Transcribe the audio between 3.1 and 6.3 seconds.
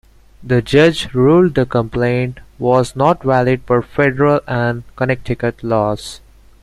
valid per Federal and Connecticut laws.